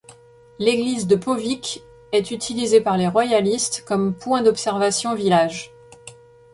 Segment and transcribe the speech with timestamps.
[0.57, 5.69] L'église de Powick est utilisée par les Royalists comme point d'observation village.